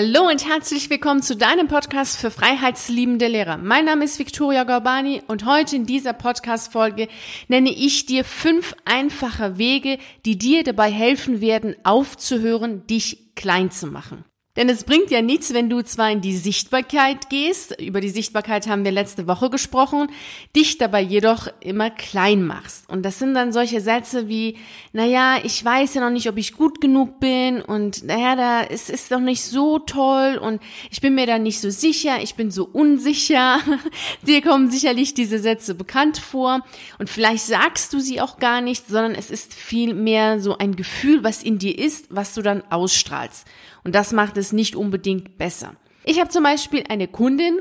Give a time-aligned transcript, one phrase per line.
[0.00, 3.56] Hallo und herzlich willkommen zu deinem Podcast für freiheitsliebende Lehrer.
[3.56, 7.08] Mein Name ist Victoria Gorbani und heute in dieser Podcast-Folge
[7.48, 13.88] nenne ich dir fünf einfache Wege, die dir dabei helfen werden, aufzuhören, dich klein zu
[13.88, 14.24] machen.
[14.58, 18.66] Denn es bringt ja nichts, wenn du zwar in die Sichtbarkeit gehst, über die Sichtbarkeit
[18.66, 20.08] haben wir letzte Woche gesprochen,
[20.56, 22.90] dich dabei jedoch immer klein machst.
[22.90, 24.56] Und das sind dann solche Sätze wie,
[24.92, 28.90] naja, ich weiß ja noch nicht, ob ich gut genug bin und naja, da es
[28.90, 32.50] ist doch nicht so toll und ich bin mir da nicht so sicher, ich bin
[32.50, 33.60] so unsicher.
[34.26, 36.62] Dir kommen sicherlich diese Sätze bekannt vor
[36.98, 40.74] und vielleicht sagst du sie auch gar nicht, sondern es ist viel mehr so ein
[40.74, 43.46] Gefühl, was in dir ist, was du dann ausstrahlst.
[43.84, 45.74] Und das macht es nicht unbedingt besser.
[46.04, 47.60] Ich habe zum Beispiel eine Kundin,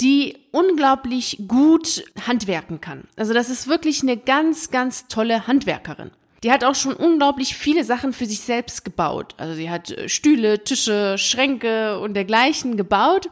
[0.00, 3.04] die unglaublich gut handwerken kann.
[3.16, 6.10] Also das ist wirklich eine ganz, ganz tolle Handwerkerin.
[6.42, 9.34] Die hat auch schon unglaublich viele Sachen für sich selbst gebaut.
[9.36, 13.28] Also sie hat äh, Stühle, Tische, Schränke und dergleichen gebaut.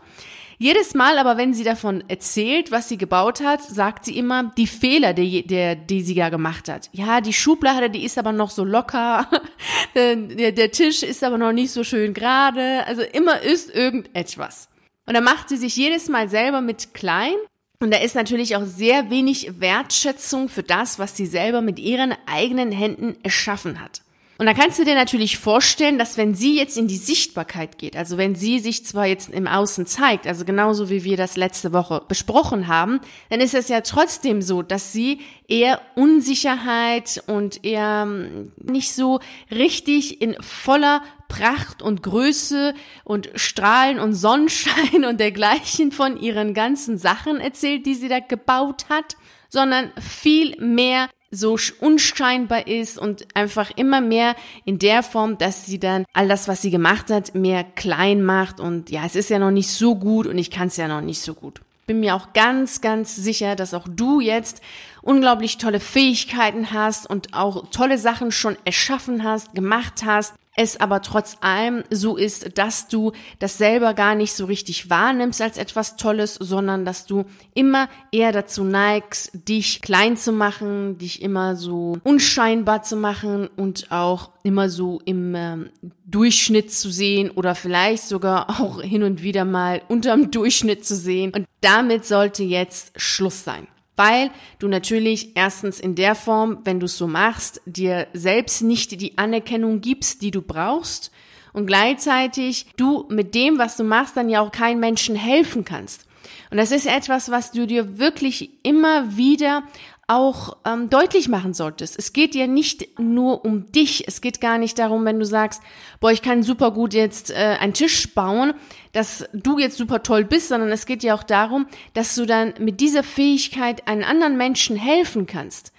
[0.60, 4.66] Jedes Mal aber, wenn sie davon erzählt, was sie gebaut hat, sagt sie immer die
[4.66, 6.90] Fehler, die, der, die sie ja gemacht hat.
[6.92, 9.28] Ja, die Schublade, die ist aber noch so locker.
[9.94, 10.16] der,
[10.50, 12.84] der Tisch ist aber noch nicht so schön gerade.
[12.86, 14.68] Also immer ist irgendetwas.
[15.06, 17.34] Und dann macht sie sich jedes Mal selber mit klein.
[17.80, 22.14] Und da ist natürlich auch sehr wenig Wertschätzung für das, was sie selber mit ihren
[22.26, 24.02] eigenen Händen erschaffen hat.
[24.40, 27.96] Und da kannst du dir natürlich vorstellen, dass wenn sie jetzt in die Sichtbarkeit geht,
[27.96, 31.72] also wenn sie sich zwar jetzt im Außen zeigt, also genauso wie wir das letzte
[31.72, 33.00] Woche besprochen haben,
[33.30, 39.18] dann ist es ja trotzdem so, dass sie eher Unsicherheit und eher hm, nicht so
[39.50, 46.96] richtig in voller Pracht und Größe und Strahlen und Sonnenschein und dergleichen von ihren ganzen
[46.96, 49.16] Sachen erzählt, die sie da gebaut hat,
[49.48, 54.34] sondern viel mehr so unscheinbar ist und einfach immer mehr
[54.64, 58.60] in der Form, dass sie dann all das, was sie gemacht hat, mehr klein macht
[58.60, 61.02] und ja, es ist ja noch nicht so gut und ich kann es ja noch
[61.02, 61.60] nicht so gut.
[61.86, 64.62] Bin mir auch ganz, ganz sicher, dass auch du jetzt
[65.00, 71.02] unglaublich tolle Fähigkeiten hast und auch tolle Sachen schon erschaffen hast, gemacht hast es aber
[71.02, 75.96] trotz allem so ist, dass du das selber gar nicht so richtig wahrnimmst als etwas
[75.96, 81.98] Tolles, sondern dass du immer eher dazu neigst, dich klein zu machen, dich immer so
[82.02, 85.70] unscheinbar zu machen und auch immer so im ähm,
[86.06, 91.32] Durchschnitt zu sehen oder vielleicht sogar auch hin und wieder mal unterm Durchschnitt zu sehen.
[91.34, 96.86] Und damit sollte jetzt Schluss sein weil du natürlich erstens in der Form, wenn du
[96.86, 101.10] es so machst, dir selbst nicht die Anerkennung gibst, die du brauchst
[101.52, 106.06] und gleichzeitig du mit dem, was du machst, dann ja auch keinen Menschen helfen kannst.
[106.50, 109.64] Und das ist etwas, was du dir wirklich immer wieder
[110.08, 111.98] auch ähm, deutlich machen solltest.
[111.98, 114.08] Es geht dir nicht nur um dich.
[114.08, 115.62] Es geht gar nicht darum, wenn du sagst,
[116.00, 118.54] boah, ich kann super gut jetzt äh, einen Tisch bauen,
[118.92, 122.54] dass du jetzt super toll bist, sondern es geht ja auch darum, dass du dann
[122.58, 125.72] mit dieser Fähigkeit einen anderen Menschen helfen kannst.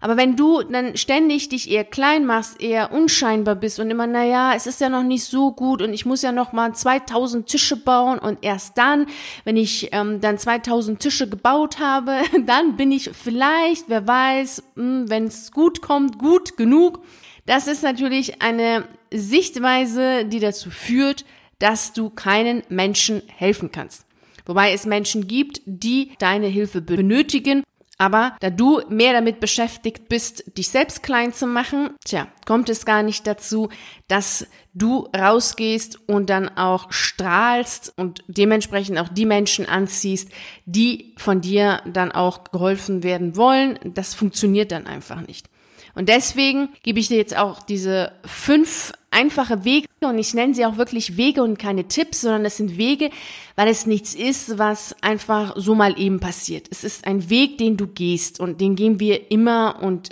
[0.00, 4.24] Aber wenn du dann ständig dich eher klein machst, eher unscheinbar bist und immer, na
[4.24, 7.46] ja, es ist ja noch nicht so gut und ich muss ja noch mal 2000
[7.46, 9.06] Tische bauen und erst dann,
[9.44, 15.08] wenn ich ähm, dann 2000 Tische gebaut habe, dann bin ich vielleicht, wer weiß, hm,
[15.08, 17.00] wenn es gut kommt, gut genug.
[17.46, 21.24] Das ist natürlich eine Sichtweise, die dazu führt,
[21.58, 24.04] dass du keinen Menschen helfen kannst.
[24.44, 27.62] Wobei es Menschen gibt, die deine Hilfe benötigen
[27.98, 32.84] aber da du mehr damit beschäftigt bist, dich selbst klein zu machen, tja, kommt es
[32.84, 33.70] gar nicht dazu,
[34.08, 40.28] dass du rausgehst und dann auch strahlst und dementsprechend auch die Menschen anziehst,
[40.66, 43.78] die von dir dann auch geholfen werden wollen.
[43.82, 45.48] Das funktioniert dann einfach nicht.
[45.94, 50.66] Und deswegen gebe ich dir jetzt auch diese fünf einfache Wege und ich nenne sie
[50.66, 53.10] auch wirklich Wege und keine Tipps, sondern es sind Wege,
[53.56, 56.68] weil es nichts ist, was einfach so mal eben passiert.
[56.70, 60.10] Es ist ein Weg, den du gehst und den gehen wir immer und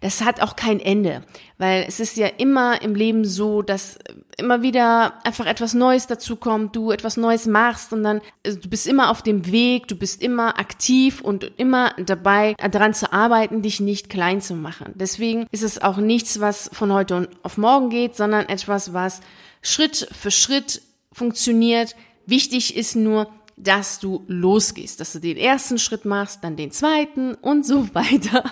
[0.00, 1.22] das hat auch kein Ende,
[1.58, 3.98] weil es ist ja immer im Leben so, dass
[4.38, 8.68] immer wieder einfach etwas Neues dazu kommt, du etwas Neues machst und dann also du
[8.68, 13.62] bist immer auf dem Weg, du bist immer aktiv und immer dabei daran zu arbeiten,
[13.62, 14.92] dich nicht klein zu machen.
[14.94, 19.20] Deswegen ist es auch nichts, was von heute auf morgen geht, sondern etwas, was
[19.62, 20.82] Schritt für Schritt
[21.12, 21.96] funktioniert.
[22.26, 27.34] Wichtig ist nur, dass du losgehst, dass du den ersten Schritt machst, dann den zweiten
[27.34, 28.44] und so weiter.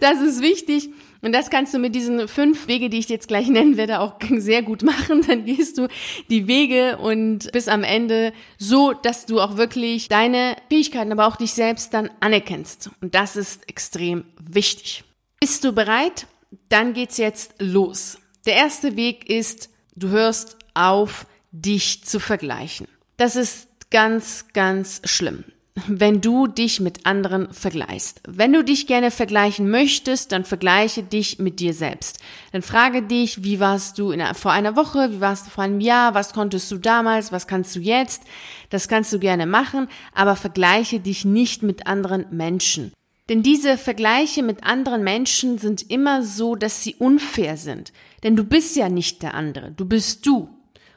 [0.00, 0.90] Das ist wichtig.
[1.24, 4.16] Und das kannst du mit diesen fünf Wege, die ich jetzt gleich nennen werde, auch
[4.38, 5.22] sehr gut machen.
[5.26, 5.88] Dann gehst du
[6.28, 11.36] die Wege und bis am Ende so, dass du auch wirklich deine Fähigkeiten, aber auch
[11.36, 12.90] dich selbst dann anerkennst.
[13.00, 15.04] Und das ist extrem wichtig.
[15.40, 16.26] Bist du bereit?
[16.68, 18.18] Dann geht's jetzt los.
[18.44, 22.88] Der erste Weg ist, du hörst auf, dich zu vergleichen.
[23.16, 25.44] Das ist ganz, ganz schlimm
[25.86, 28.20] wenn du dich mit anderen vergleichst.
[28.28, 32.18] Wenn du dich gerne vergleichen möchtest, dann vergleiche dich mit dir selbst.
[32.52, 35.80] Dann frage dich, wie warst du in, vor einer Woche, wie warst du vor einem
[35.80, 38.22] Jahr, was konntest du damals, was kannst du jetzt.
[38.68, 42.92] Das kannst du gerne machen, aber vergleiche dich nicht mit anderen Menschen.
[43.30, 47.92] Denn diese Vergleiche mit anderen Menschen sind immer so, dass sie unfair sind.
[48.24, 50.50] Denn du bist ja nicht der andere, du bist du.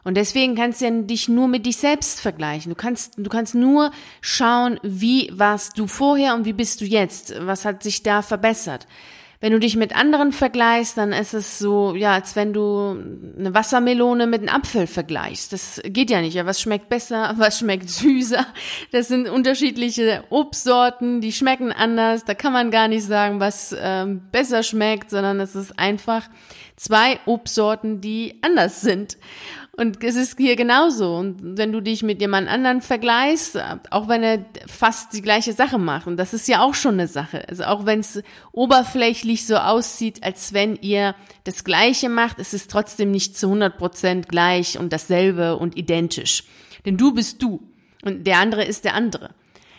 [0.05, 2.69] Und deswegen kannst du ja dich nur mit dich selbst vergleichen.
[2.69, 3.91] Du kannst, du kannst nur
[4.21, 7.33] schauen, wie warst du vorher und wie bist du jetzt?
[7.45, 8.85] Was hat sich da verbessert?
[9.41, 12.97] Wenn du dich mit anderen vergleichst, dann ist es so, ja, als wenn du
[13.37, 15.51] eine Wassermelone mit einem Apfel vergleichst.
[15.51, 16.35] Das geht ja nicht.
[16.35, 18.45] Ja, was schmeckt besser, was schmeckt süßer?
[18.91, 22.25] Das sind unterschiedliche Obstsorten, die schmecken anders.
[22.25, 26.29] Da kann man gar nicht sagen, was ähm, besser schmeckt, sondern es ist einfach
[26.75, 29.17] zwei Obstsorten, die anders sind.
[29.77, 31.17] Und es ist hier genauso.
[31.17, 33.59] Und wenn du dich mit jemand anderen vergleichst,
[33.91, 37.09] auch wenn er fast die gleiche Sache macht, und das ist ja auch schon eine
[37.09, 37.47] Sache.
[37.49, 38.21] Also auch wenn es
[38.53, 41.13] oberflächlich so aussieht, als wenn ihr
[41.43, 46.45] das Gleiche macht, ist es trotzdem nicht zu 100 Prozent gleich und dasselbe und identisch.
[46.85, 47.61] Denn du bist du
[48.03, 49.31] und der andere ist der andere.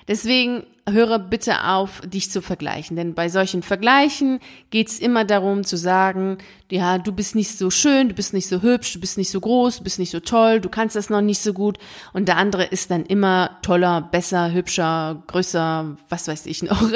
[0.09, 2.97] Deswegen höre bitte auf, dich zu vergleichen.
[2.97, 4.39] Denn bei solchen Vergleichen
[4.71, 6.39] geht's immer darum zu sagen,
[6.71, 9.41] ja, du bist nicht so schön, du bist nicht so hübsch, du bist nicht so
[9.41, 11.79] groß, du bist nicht so toll, du kannst das noch nicht so gut.
[12.13, 16.83] Und der andere ist dann immer toller, besser, hübscher, größer, was weiß ich noch.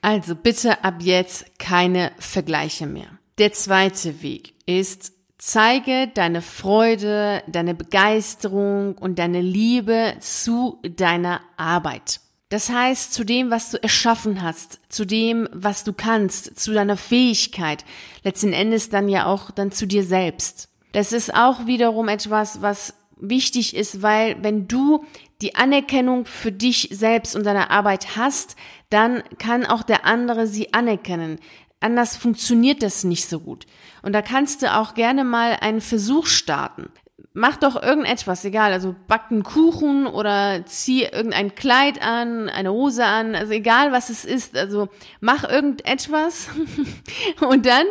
[0.00, 3.08] Also bitte ab jetzt keine Vergleiche mehr.
[3.38, 12.20] Der zweite Weg ist, zeige deine Freude, deine Begeisterung und deine Liebe zu deiner Arbeit.
[12.50, 16.96] Das heißt, zu dem, was du erschaffen hast, zu dem, was du kannst, zu deiner
[16.96, 17.84] Fähigkeit,
[18.24, 20.70] letzten Endes dann ja auch dann zu dir selbst.
[20.92, 25.04] Das ist auch wiederum etwas, was wichtig ist, weil wenn du
[25.42, 28.56] die Anerkennung für dich selbst und deine Arbeit hast,
[28.88, 31.38] dann kann auch der andere sie anerkennen.
[31.80, 33.66] Anders funktioniert das nicht so gut.
[34.02, 36.90] Und da kannst du auch gerne mal einen Versuch starten
[37.32, 43.04] mach doch irgendetwas, egal, also back einen Kuchen oder zieh irgendein Kleid an, eine Hose
[43.04, 44.88] an, also egal was es ist, also
[45.20, 46.48] mach irgendetwas
[47.40, 47.86] und dann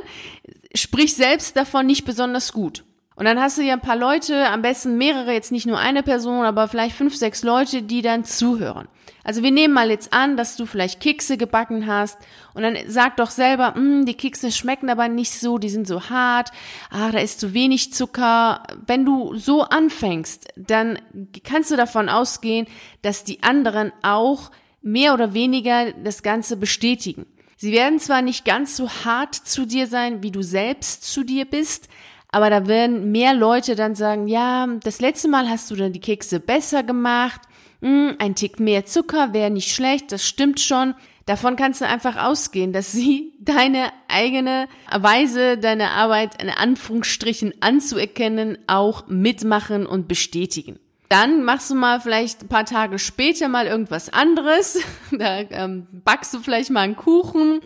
[0.75, 2.83] sprich selbst davon nicht besonders gut.
[3.17, 6.03] Und dann hast du ja ein paar Leute, am besten mehrere, jetzt nicht nur eine
[6.03, 8.87] Person, aber vielleicht fünf, sechs Leute, die dann zuhören.
[9.23, 12.19] Also wir nehmen mal jetzt an, dass du vielleicht Kekse gebacken hast
[12.53, 16.11] und dann sag doch selber, hm, die Kekse schmecken aber nicht so, die sind so
[16.11, 16.51] hart,
[16.91, 18.61] ah, da ist zu wenig Zucker.
[18.85, 20.99] Wenn du so anfängst, dann
[21.43, 22.67] kannst du davon ausgehen,
[23.01, 24.51] dass die anderen auch
[24.83, 27.25] mehr oder weniger das Ganze bestätigen.
[27.55, 31.45] Sie werden zwar nicht ganz so hart zu dir sein, wie du selbst zu dir
[31.45, 31.89] bist,
[32.29, 36.01] aber da werden mehr Leute dann sagen, ja, das letzte Mal hast du dann die
[36.01, 37.41] Kekse besser gemacht,
[37.81, 40.95] hm, ein Tick mehr Zucker wäre nicht schlecht, das stimmt schon.
[41.25, 48.57] Davon kannst du einfach ausgehen, dass sie deine eigene Weise, deine Arbeit in Anführungsstrichen anzuerkennen,
[48.67, 50.79] auch mitmachen und bestätigen.
[51.09, 54.79] Dann machst du mal vielleicht ein paar Tage später mal irgendwas anderes.
[55.09, 57.61] Da ähm, backst du vielleicht mal einen Kuchen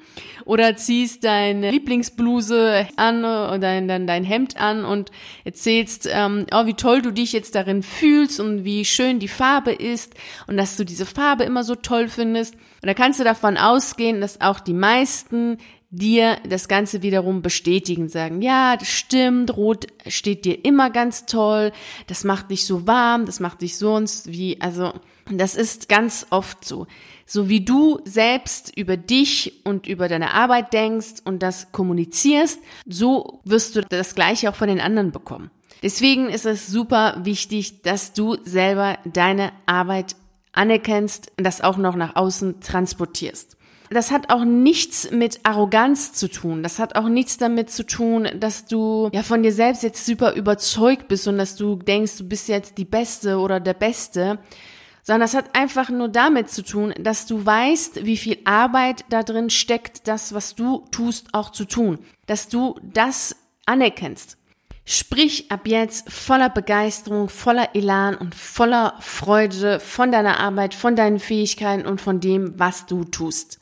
[0.45, 5.09] oder ziehst deine Lieblingsbluse an oder dein, dein, dein Hemd an und
[5.43, 9.71] erzählst, ähm, oh, wie toll du dich jetzt darin fühlst und wie schön die Farbe
[9.71, 10.13] ist
[10.45, 12.53] und dass du diese Farbe immer so toll findest.
[12.53, 15.57] Und da kannst du davon ausgehen, dass auch die meisten
[15.91, 21.73] dir das Ganze wiederum bestätigen, sagen, ja, das stimmt, Rot steht dir immer ganz toll,
[22.07, 24.93] das macht dich so warm, das macht dich sonst wie, also
[25.29, 26.87] das ist ganz oft so.
[27.25, 33.41] So wie du selbst über dich und über deine Arbeit denkst und das kommunizierst, so
[33.43, 35.51] wirst du das gleiche auch von den anderen bekommen.
[35.83, 40.15] Deswegen ist es super wichtig, dass du selber deine Arbeit
[40.53, 43.57] anerkennst und das auch noch nach außen transportierst
[43.91, 46.63] das hat auch nichts mit Arroganz zu tun.
[46.63, 50.33] Das hat auch nichts damit zu tun, dass du ja von dir selbst jetzt super
[50.33, 54.39] überzeugt bist und dass du denkst, du bist jetzt die Beste oder der Beste,
[55.03, 59.23] sondern das hat einfach nur damit zu tun, dass du weißt, wie viel Arbeit da
[59.23, 61.99] drin steckt, das, was du tust, auch zu tun.
[62.27, 64.37] Dass du das anerkennst.
[64.85, 71.19] Sprich ab jetzt voller Begeisterung, voller Elan und voller Freude von deiner Arbeit, von deinen
[71.19, 73.60] Fähigkeiten und von dem, was du tust.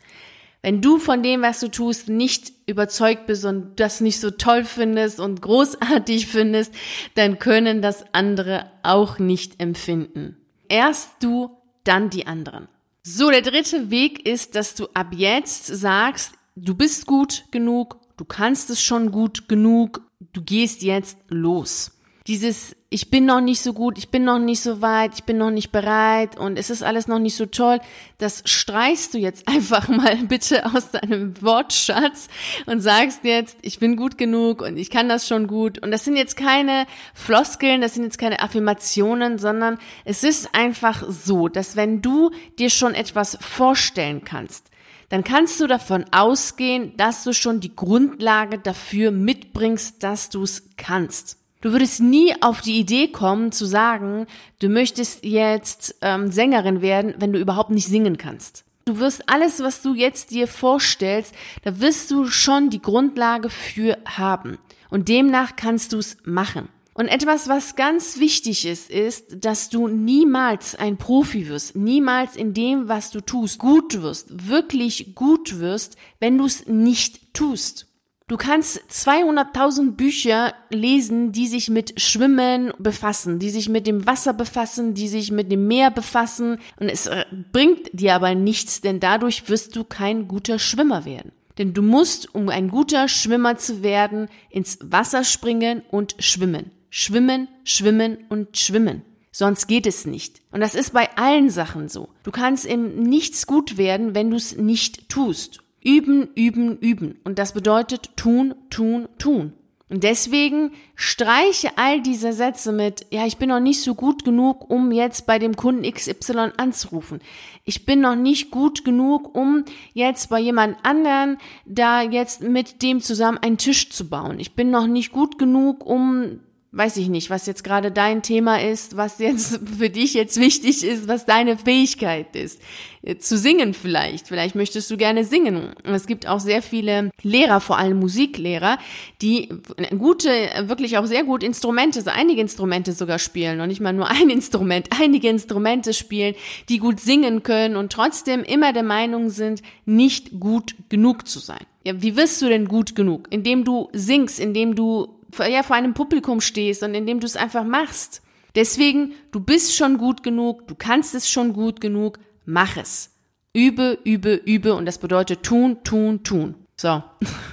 [0.62, 4.66] Wenn du von dem, was du tust, nicht überzeugt bist und das nicht so toll
[4.66, 6.74] findest und großartig findest,
[7.16, 10.38] dann können das andere auch nicht empfinden.
[10.68, 11.52] Erst du,
[11.86, 12.68] dann die anderen.
[13.04, 18.26] So, der dritte Weg ist, dass du ab jetzt sagst, du bist gut genug, du
[18.26, 20.02] kannst es schon gut genug,
[20.34, 21.92] du gehst jetzt los.
[22.28, 25.38] Dieses ich bin noch nicht so gut, ich bin noch nicht so weit, ich bin
[25.38, 27.80] noch nicht bereit und es ist alles noch nicht so toll,
[28.18, 32.30] das streichst du jetzt einfach mal bitte aus deinem Wortschatz
[32.66, 35.78] und sagst jetzt, ich bin gut genug und ich kann das schon gut.
[35.80, 41.04] Und das sind jetzt keine Floskeln, das sind jetzt keine Affirmationen, sondern es ist einfach
[41.08, 44.66] so, dass wenn du dir schon etwas vorstellen kannst,
[45.10, 50.70] dann kannst du davon ausgehen, dass du schon die Grundlage dafür mitbringst, dass du es
[50.76, 51.40] kannst.
[51.62, 54.28] Du würdest nie auf die Idee kommen zu sagen,
[54.60, 58.64] du möchtest jetzt ähm, Sängerin werden, wenn du überhaupt nicht singen kannst.
[58.86, 63.98] Du wirst alles, was du jetzt dir vorstellst, da wirst du schon die Grundlage für
[64.06, 64.58] haben.
[64.90, 66.70] Und demnach kannst du es machen.
[66.94, 72.54] Und etwas, was ganz wichtig ist, ist, dass du niemals ein Profi wirst, niemals in
[72.54, 77.89] dem, was du tust, gut wirst, wirklich gut wirst, wenn du es nicht tust.
[78.30, 84.34] Du kannst 200.000 Bücher lesen, die sich mit Schwimmen befassen, die sich mit dem Wasser
[84.34, 86.60] befassen, die sich mit dem Meer befassen.
[86.80, 91.32] Und es äh, bringt dir aber nichts, denn dadurch wirst du kein guter Schwimmer werden.
[91.58, 96.70] Denn du musst, um ein guter Schwimmer zu werden, ins Wasser springen und schwimmen.
[96.92, 99.02] Schwimmen, schwimmen und schwimmen.
[99.32, 100.44] Sonst geht es nicht.
[100.52, 102.10] Und das ist bei allen Sachen so.
[102.22, 105.62] Du kannst in nichts gut werden, wenn du es nicht tust.
[105.84, 107.20] Üben, üben, üben.
[107.24, 109.54] Und das bedeutet tun, tun, tun.
[109.90, 114.70] Und deswegen streiche all diese Sätze mit, ja, ich bin noch nicht so gut genug,
[114.70, 117.22] um jetzt bei dem Kunden XY anzurufen.
[117.66, 123.02] Ich bin noch nicht gut genug, um jetzt bei jemand anderen da jetzt mit dem
[123.02, 124.40] zusammen einen Tisch zu bauen.
[124.40, 126.40] Ich bin noch nicht gut genug, um
[126.72, 130.84] weiß ich nicht, was jetzt gerade dein Thema ist, was jetzt für dich jetzt wichtig
[130.84, 132.62] ist, was deine Fähigkeit ist.
[133.02, 134.28] Äh, zu singen vielleicht.
[134.28, 135.74] Vielleicht möchtest du gerne singen.
[135.84, 138.78] Es gibt auch sehr viele Lehrer, vor allem Musiklehrer,
[139.22, 139.50] die
[139.98, 140.30] gute,
[140.62, 144.30] wirklich auch sehr gut Instrumente, so einige Instrumente sogar spielen und nicht mal nur ein
[144.30, 146.36] Instrument, einige Instrumente spielen,
[146.70, 151.66] die gut singen können und trotzdem immer der Meinung sind, nicht gut genug zu sein.
[151.84, 153.28] Ja, wie wirst du denn gut genug?
[153.32, 157.64] Indem du singst, indem du ja, vor einem Publikum stehst und indem du es einfach
[157.64, 158.22] machst.
[158.56, 163.12] Deswegen, du bist schon gut genug, du kannst es schon gut genug, mach es.
[163.54, 166.56] Übe, übe, übe und das bedeutet tun, tun, tun.
[166.76, 167.04] So,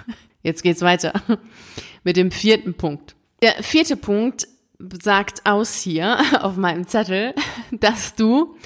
[0.42, 1.12] jetzt geht's weiter
[2.04, 3.16] mit dem vierten Punkt.
[3.42, 4.48] Der vierte Punkt
[5.02, 7.34] sagt aus hier auf meinem Zettel,
[7.70, 8.56] dass du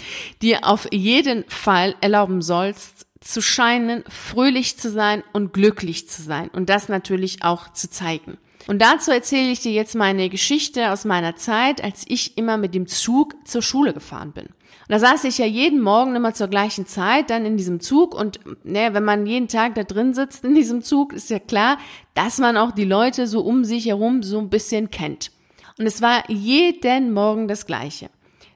[0.43, 6.49] dir auf jeden Fall erlauben sollst, zu scheinen, fröhlich zu sein und glücklich zu sein
[6.49, 8.39] und das natürlich auch zu zeigen.
[8.67, 12.75] Und dazu erzähle ich dir jetzt meine Geschichte aus meiner Zeit, als ich immer mit
[12.75, 14.47] dem Zug zur Schule gefahren bin.
[14.47, 14.55] Und
[14.89, 18.41] da saß ich ja jeden Morgen immer zur gleichen Zeit dann in diesem Zug und
[18.65, 21.79] ne, wenn man jeden Tag da drin sitzt in diesem Zug, ist ja klar,
[22.15, 25.31] dass man auch die Leute so um sich herum so ein bisschen kennt.
[25.79, 28.11] Und es war jeden Morgen das Gleiche.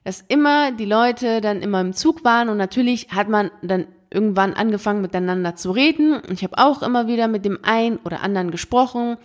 [0.04, 4.54] Dass immer die Leute dann immer im Zug waren und natürlich hat man dann irgendwann
[4.54, 6.14] angefangen miteinander zu reden.
[6.14, 9.16] Und ich habe auch immer wieder mit dem einen oder anderen gesprochen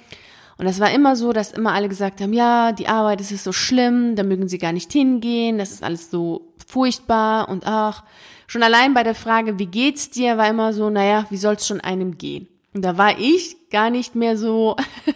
[0.60, 3.54] und es war immer so, dass immer alle gesagt haben, ja, die Arbeit ist so
[3.54, 8.04] schlimm, da mögen sie gar nicht hingehen, das ist alles so furchtbar und ach,
[8.46, 11.80] schon allein bei der Frage, wie geht's dir, war immer so, naja, wie soll's schon
[11.80, 12.50] einem gehen?
[12.74, 14.75] Und da war ich gar nicht mehr so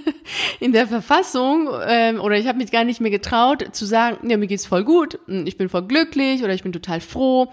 [0.61, 4.37] in der Verfassung ähm, oder ich habe mich gar nicht mehr getraut zu sagen, ja,
[4.37, 7.51] mir geht's voll gut, ich bin voll glücklich oder ich bin total froh,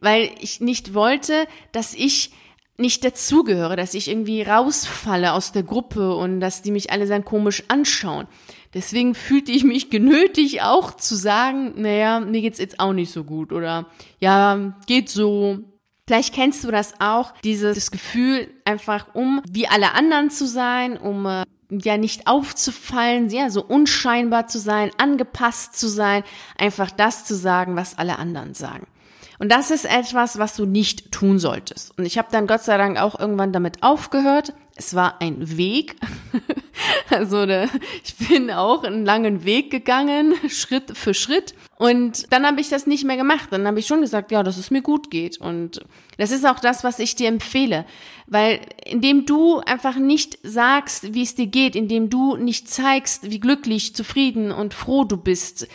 [0.00, 2.32] weil ich nicht wollte, dass ich
[2.78, 7.24] nicht dazugehöre, dass ich irgendwie rausfalle aus der Gruppe und dass die mich alle dann
[7.24, 8.28] komisch anschauen.
[8.72, 13.24] Deswegen fühlte ich mich genötigt auch zu sagen, naja, mir geht's jetzt auch nicht so
[13.24, 13.86] gut oder
[14.20, 15.58] ja, geht so.
[16.06, 21.26] Vielleicht kennst du das auch, dieses Gefühl einfach um wie alle anderen zu sein, um
[21.26, 26.22] äh, ja nicht aufzufallen, ja, so unscheinbar zu sein, angepasst zu sein,
[26.56, 28.86] einfach das zu sagen, was alle anderen sagen.
[29.38, 31.96] Und das ist etwas, was du nicht tun solltest.
[31.96, 34.52] Und ich habe dann Gott sei Dank auch irgendwann damit aufgehört.
[34.74, 35.96] Es war ein Weg.
[37.10, 37.68] also ne,
[38.04, 41.54] ich bin auch einen langen Weg gegangen, Schritt für Schritt.
[41.76, 43.48] Und dann habe ich das nicht mehr gemacht.
[43.52, 45.40] Dann habe ich schon gesagt, ja, dass es mir gut geht.
[45.40, 45.82] Und
[46.16, 47.84] das ist auch das, was ich dir empfehle.
[48.26, 53.40] Weil indem du einfach nicht sagst, wie es dir geht, indem du nicht zeigst, wie
[53.40, 55.68] glücklich, zufrieden und froh du bist,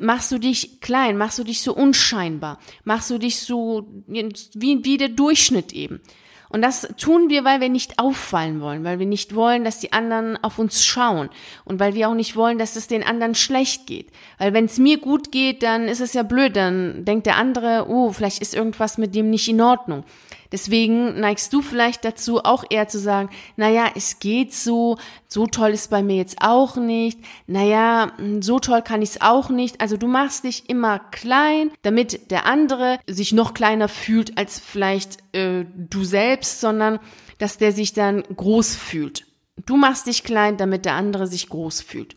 [0.00, 4.96] machst du dich klein, machst du dich so unscheinbar, machst du dich so wie, wie
[4.96, 6.00] der Durchschnitt eben.
[6.48, 9.92] Und das tun wir, weil wir nicht auffallen wollen, weil wir nicht wollen, dass die
[9.92, 11.28] anderen auf uns schauen
[11.64, 14.10] und weil wir auch nicht wollen, dass es den anderen schlecht geht.
[14.38, 17.86] Weil wenn es mir gut geht, dann ist es ja blöd, dann denkt der andere,
[17.88, 20.04] oh, vielleicht ist irgendwas mit dem nicht in Ordnung.
[20.52, 24.98] Deswegen neigst du vielleicht dazu, auch eher zu sagen, naja, es geht so,
[25.28, 29.48] so toll ist bei mir jetzt auch nicht, naja, so toll kann ich es auch
[29.48, 29.80] nicht.
[29.80, 35.18] Also du machst dich immer klein, damit der andere sich noch kleiner fühlt als vielleicht
[35.34, 36.98] äh, du selbst, sondern
[37.38, 39.26] dass der sich dann groß fühlt.
[39.64, 42.16] Du machst dich klein, damit der andere sich groß fühlt.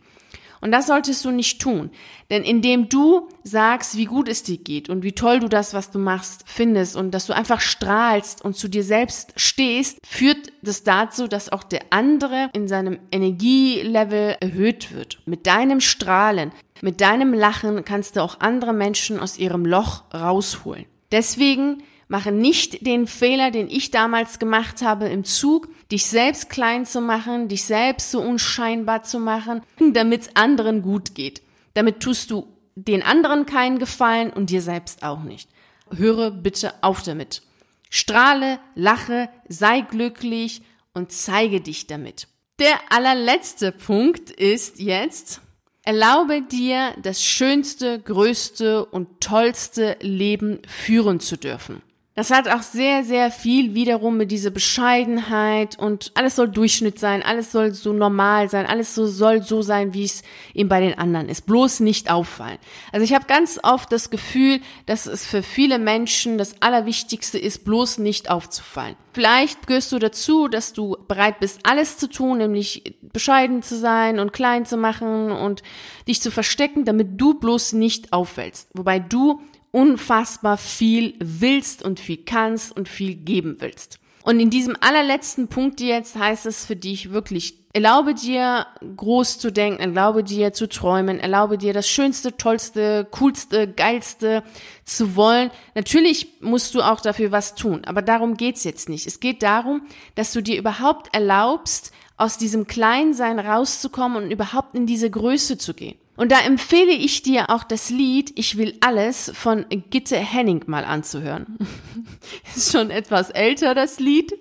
[0.62, 1.90] Und das solltest du nicht tun.
[2.30, 5.92] Denn indem du sagst, wie gut es dir geht und wie toll du das, was
[5.92, 10.84] du machst, findest und dass du einfach strahlst und zu dir selbst stehst, führt das
[10.84, 15.20] dazu, dass auch der andere in seinem Energielevel erhöht wird.
[15.26, 16.52] Mit deinem Strahlen,
[16.82, 20.86] mit deinem Lachen kannst du auch andere Menschen aus ihrem Loch rausholen.
[21.12, 26.88] Deswegen Mache nicht den Fehler, den ich damals gemacht habe im Zug, dich selbst klein
[26.88, 29.62] zu machen, dich selbst so unscheinbar zu machen,
[29.94, 31.44] damit es anderen gut geht.
[31.76, 35.50] Damit tust du den anderen keinen Gefallen und dir selbst auch nicht.
[35.96, 37.44] Höre bitte auf damit.
[37.92, 40.64] Strahle, lache, sei glücklich
[40.96, 42.28] und zeige dich damit.
[42.58, 45.42] Der allerletzte Punkt ist jetzt,
[45.84, 51.84] erlaube dir, das schönste, größte und tollste Leben führen zu dürfen.
[52.20, 57.24] Das hat auch sehr, sehr viel wiederum mit dieser Bescheidenheit und alles soll Durchschnitt sein,
[57.24, 60.24] alles soll so normal sein, alles so soll so sein, wie es
[60.54, 61.46] eben bei den anderen ist.
[61.46, 62.58] Bloß nicht auffallen.
[62.92, 67.64] Also ich habe ganz oft das Gefühl, dass es für viele Menschen das Allerwichtigste ist,
[67.64, 68.98] bloß nicht aufzufallen.
[69.14, 74.20] Vielleicht gehörst du dazu, dass du bereit bist, alles zu tun, nämlich bescheiden zu sein
[74.20, 75.64] und klein zu machen und
[76.06, 78.68] dich zu verstecken, damit du bloß nicht auffällst.
[78.74, 79.40] Wobei du
[79.72, 84.00] unfassbar viel willst und viel kannst und viel geben willst.
[84.24, 89.52] Und in diesem allerletzten Punkt jetzt heißt es für dich wirklich, erlaube dir groß zu
[89.52, 94.44] denken, erlaube dir zu träumen, erlaube dir das Schönste, Tollste, Coolste, Geilste
[94.84, 95.52] zu wollen.
[95.74, 99.08] Natürlich musst du auch dafür was tun, aber darum geht's jetzt nicht.
[99.08, 99.84] Es geht darum,
[100.16, 105.74] dass du dir überhaupt erlaubst, aus diesem Kleinsein rauszukommen und überhaupt in diese Größe zu
[105.74, 105.98] gehen.
[106.20, 110.84] Und da empfehle ich dir auch das Lied Ich will alles von Gitte Henning mal
[110.84, 111.58] anzuhören.
[112.58, 114.34] ist schon etwas älter, das Lied.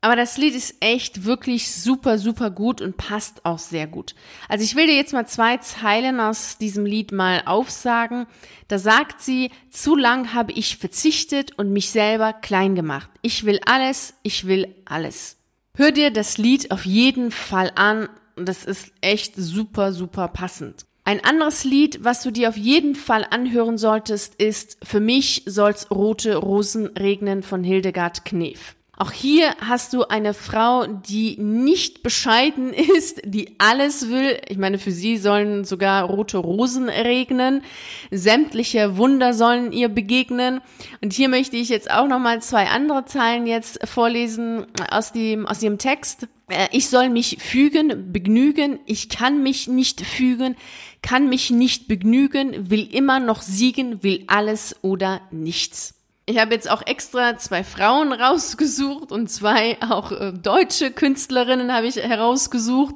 [0.00, 4.16] Aber das Lied ist echt wirklich super, super gut und passt auch sehr gut.
[4.48, 8.26] Also ich will dir jetzt mal zwei Zeilen aus diesem Lied mal aufsagen.
[8.66, 13.08] Da sagt sie, zu lang habe ich verzichtet und mich selber klein gemacht.
[13.22, 15.36] Ich will alles, ich will alles.
[15.76, 18.08] Hör dir das Lied auf jeden Fall an.
[18.34, 20.89] Das ist echt super, super passend.
[21.10, 25.90] Ein anderes Lied, was du dir auf jeden Fall anhören solltest, ist Für mich soll's
[25.90, 28.76] rote Rosen regnen von Hildegard Knef.
[29.00, 34.38] Auch hier hast du eine Frau, die nicht bescheiden ist, die alles will.
[34.46, 37.62] Ich meine, für sie sollen sogar rote Rosen regnen.
[38.10, 40.60] Sämtliche Wunder sollen ihr begegnen.
[41.00, 45.62] Und hier möchte ich jetzt auch nochmal zwei andere Zeilen jetzt vorlesen aus dem, aus
[45.62, 46.28] ihrem Text.
[46.50, 48.80] Äh, ich soll mich fügen, begnügen.
[48.84, 50.56] Ich kann mich nicht fügen,
[51.00, 55.99] kann mich nicht begnügen, will immer noch siegen, will alles oder nichts.
[56.30, 61.88] Ich habe jetzt auch extra zwei Frauen rausgesucht und zwei auch äh, deutsche Künstlerinnen habe
[61.88, 62.94] ich herausgesucht,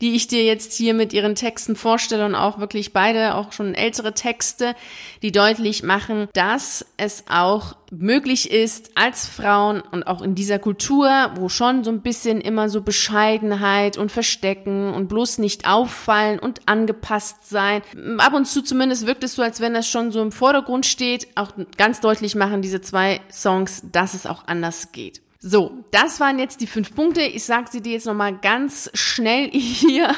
[0.00, 3.74] die ich dir jetzt hier mit ihren Texten vorstelle und auch wirklich beide auch schon
[3.74, 4.76] ältere Texte,
[5.22, 11.08] die deutlich machen, dass es auch möglich ist als Frauen und auch in dieser Kultur,
[11.36, 16.60] wo schon so ein bisschen immer so Bescheidenheit und Verstecken und bloß nicht auffallen und
[16.66, 17.82] angepasst sein.
[18.18, 21.28] Ab und zu zumindest wirkt es so, als wenn das schon so im Vordergrund steht.
[21.36, 25.22] Auch ganz deutlich machen diese zwei Songs, dass es auch anders geht.
[25.48, 27.20] So, das waren jetzt die fünf Punkte.
[27.20, 30.12] Ich sage sie dir jetzt nochmal ganz schnell hier,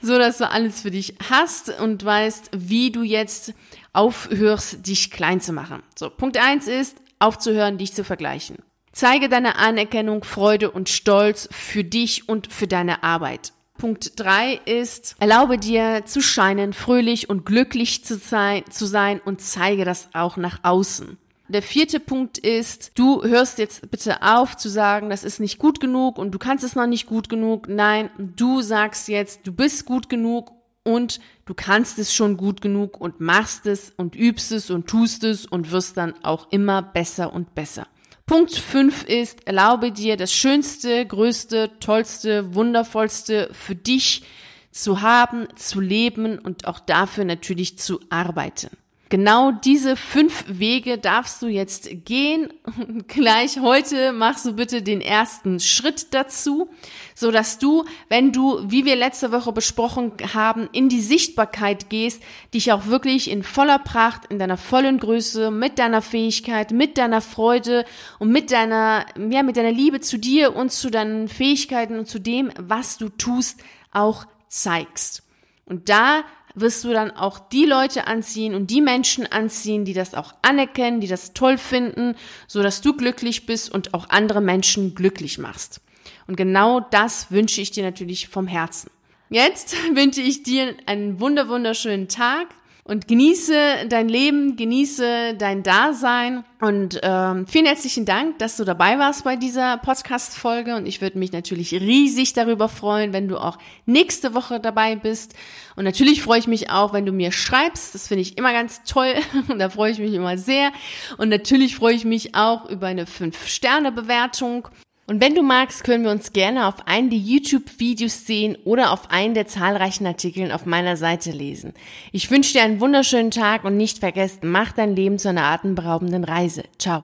[0.00, 3.52] so dass du alles für dich hast und weißt, wie du jetzt
[3.92, 5.82] aufhörst, dich klein zu machen.
[5.96, 8.56] So, Punkt eins ist, aufzuhören, dich zu vergleichen.
[8.92, 13.52] Zeige deine Anerkennung, Freude und Stolz für dich und für deine Arbeit.
[13.78, 19.40] Punkt drei ist, erlaube dir zu scheinen, fröhlich und glücklich zu sein, zu sein und
[19.40, 21.16] zeige das auch nach außen.
[21.48, 25.80] Der vierte Punkt ist, du hörst jetzt bitte auf zu sagen, das ist nicht gut
[25.80, 27.68] genug und du kannst es noch nicht gut genug.
[27.68, 30.52] Nein, du sagst jetzt, du bist gut genug
[30.84, 31.18] und
[31.50, 35.46] du kannst es schon gut genug und machst es und übst es und tust es
[35.46, 37.88] und wirst dann auch immer besser und besser.
[38.24, 44.22] Punkt 5 ist, erlaube dir das Schönste, Größte, Tollste, Wundervollste für dich
[44.70, 48.70] zu haben, zu leben und auch dafür natürlich zu arbeiten.
[49.10, 52.50] Genau diese fünf Wege darfst du jetzt gehen.
[53.08, 56.70] Gleich heute machst du bitte den ersten Schritt dazu,
[57.14, 62.22] so dass du, wenn du, wie wir letzte Woche besprochen haben, in die Sichtbarkeit gehst,
[62.54, 67.20] dich auch wirklich in voller Pracht, in deiner vollen Größe, mit deiner Fähigkeit, mit deiner
[67.20, 67.84] Freude
[68.18, 72.20] und mit deiner, ja, mit deiner Liebe zu dir und zu deinen Fähigkeiten und zu
[72.20, 73.60] dem, was du tust,
[73.92, 75.24] auch zeigst.
[75.66, 76.24] Und da
[76.60, 81.00] wirst du dann auch die Leute anziehen und die Menschen anziehen, die das auch anerkennen,
[81.00, 82.14] die das toll finden,
[82.46, 85.80] so dass du glücklich bist und auch andere Menschen glücklich machst.
[86.26, 88.90] Und genau das wünsche ich dir natürlich vom Herzen.
[89.30, 92.48] Jetzt wünsche ich dir einen wunder wunderschönen Tag
[92.84, 96.44] und genieße dein Leben, genieße dein Dasein.
[96.60, 100.74] Und ähm, vielen herzlichen Dank, dass du dabei warst bei dieser Podcast-Folge.
[100.76, 105.34] Und ich würde mich natürlich riesig darüber freuen, wenn du auch nächste Woche dabei bist.
[105.76, 108.82] Und natürlich freue ich mich auch, wenn du mir schreibst, das finde ich immer ganz
[108.84, 109.14] toll.
[109.48, 110.72] Und da freue ich mich immer sehr.
[111.16, 114.68] Und natürlich freue ich mich auch über eine 5-Sterne-Bewertung
[115.10, 119.10] und wenn du magst, können wir uns gerne auf einen der YouTube-Videos sehen oder auf
[119.10, 121.74] einen der zahlreichen Artikeln auf meiner Seite lesen.
[122.12, 126.22] Ich wünsche dir einen wunderschönen Tag und nicht vergessen, mach dein Leben zu einer atemberaubenden
[126.22, 126.62] Reise.
[126.78, 126.98] Ciao.